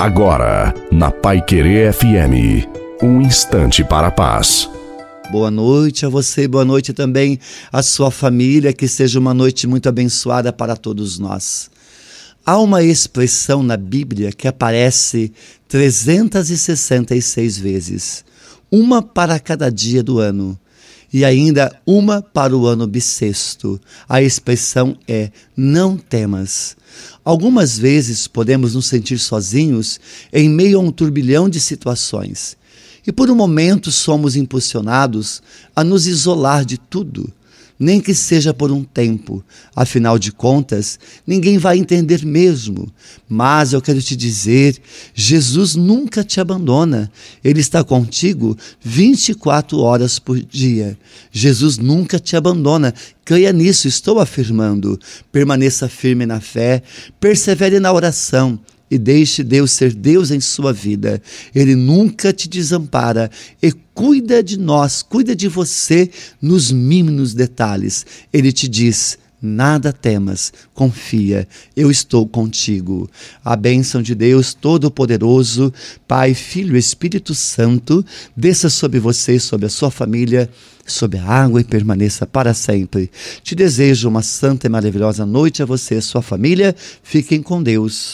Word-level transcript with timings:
Agora, 0.00 0.72
na 0.90 1.10
Pai 1.10 1.44
Querer 1.44 1.92
FM, 1.92 2.64
um 3.02 3.20
instante 3.20 3.84
para 3.84 4.06
a 4.06 4.10
paz. 4.10 4.66
Boa 5.30 5.50
noite 5.50 6.06
a 6.06 6.08
você, 6.08 6.48
boa 6.48 6.64
noite 6.64 6.94
também 6.94 7.38
à 7.70 7.82
sua 7.82 8.10
família, 8.10 8.72
que 8.72 8.88
seja 8.88 9.18
uma 9.18 9.34
noite 9.34 9.66
muito 9.66 9.90
abençoada 9.90 10.54
para 10.54 10.74
todos 10.74 11.18
nós. 11.18 11.70
Há 12.46 12.58
uma 12.58 12.82
expressão 12.82 13.62
na 13.62 13.76
Bíblia 13.76 14.32
que 14.32 14.48
aparece 14.48 15.34
366 15.68 17.58
vezes, 17.58 18.24
uma 18.72 19.02
para 19.02 19.38
cada 19.38 19.70
dia 19.70 20.02
do 20.02 20.18
ano 20.18 20.58
e 21.12 21.24
ainda 21.24 21.74
uma 21.86 22.22
para 22.22 22.56
o 22.56 22.66
ano 22.66 22.86
bissexto. 22.86 23.80
A 24.08 24.22
expressão 24.22 24.96
é 25.08 25.30
não 25.56 25.96
temas. 25.96 26.76
Algumas 27.24 27.78
vezes 27.78 28.26
podemos 28.26 28.74
nos 28.74 28.86
sentir 28.86 29.18
sozinhos 29.18 30.00
em 30.32 30.48
meio 30.48 30.78
a 30.78 30.82
um 30.82 30.90
turbilhão 30.90 31.48
de 31.48 31.60
situações. 31.60 32.56
E 33.06 33.12
por 33.12 33.30
um 33.30 33.34
momento 33.34 33.90
somos 33.90 34.36
impulsionados 34.36 35.42
a 35.74 35.82
nos 35.82 36.06
isolar 36.06 36.64
de 36.64 36.78
tudo 36.78 37.32
nem 37.78 38.00
que 38.00 38.14
seja 38.14 38.52
por 38.52 38.70
um 38.70 38.84
tempo. 38.84 39.42
Afinal 39.74 40.18
de 40.18 40.30
contas, 40.30 40.98
ninguém 41.26 41.56
vai 41.56 41.78
entender 41.78 42.24
mesmo. 42.24 42.92
Mas 43.28 43.72
eu 43.72 43.80
quero 43.80 44.02
te 44.02 44.14
dizer: 44.14 44.76
Jesus 45.14 45.74
nunca 45.74 46.22
te 46.22 46.40
abandona. 46.40 47.10
Ele 47.42 47.60
está 47.60 47.82
contigo 47.82 48.56
24 48.82 49.78
horas 49.78 50.18
por 50.18 50.38
dia. 50.38 50.98
Jesus 51.32 51.78
nunca 51.78 52.18
te 52.18 52.36
abandona. 52.36 52.94
Creia 53.24 53.52
nisso, 53.52 53.88
estou 53.88 54.20
afirmando. 54.20 54.98
Permaneça 55.32 55.88
firme 55.88 56.26
na 56.26 56.40
fé, 56.40 56.82
persevere 57.18 57.80
na 57.80 57.92
oração 57.92 58.60
e 58.90 58.98
deixe 58.98 59.44
Deus 59.44 59.70
ser 59.70 59.94
Deus 59.94 60.30
em 60.30 60.40
sua 60.40 60.72
vida. 60.72 61.22
Ele 61.54 61.74
nunca 61.74 62.32
te 62.32 62.48
desampara 62.48 63.30
e 63.62 63.72
cuida 63.94 64.42
de 64.42 64.58
nós, 64.58 65.02
cuida 65.02 65.36
de 65.36 65.46
você 65.48 66.10
nos 66.40 66.72
mínimos 66.72 67.34
detalhes. 67.34 68.04
Ele 68.32 68.52
te 68.52 68.66
diz: 68.66 69.18
Nada 69.42 69.90
temas, 69.90 70.52
confia, 70.74 71.48
eu 71.74 71.90
estou 71.90 72.28
contigo. 72.28 73.08
A 73.42 73.56
bênção 73.56 74.02
de 74.02 74.14
Deus 74.14 74.52
Todo-Poderoso, 74.52 75.72
Pai, 76.06 76.34
Filho 76.34 76.76
e 76.76 76.78
Espírito 76.78 77.34
Santo, 77.34 78.04
desça 78.36 78.68
sobre 78.68 79.00
você 79.00 79.38
sobre 79.40 79.64
a 79.64 79.70
sua 79.70 79.90
família, 79.90 80.50
sobre 80.84 81.18
a 81.18 81.24
água 81.24 81.58
e 81.58 81.64
permaneça 81.64 82.26
para 82.26 82.52
sempre. 82.52 83.10
Te 83.42 83.54
desejo 83.54 84.10
uma 84.10 84.22
santa 84.22 84.66
e 84.66 84.70
maravilhosa 84.70 85.24
noite 85.24 85.62
a 85.62 85.66
você 85.66 85.94
e 85.94 85.98
a 85.98 86.02
sua 86.02 86.20
família. 86.20 86.76
Fiquem 87.02 87.42
com 87.42 87.62
Deus. 87.62 88.08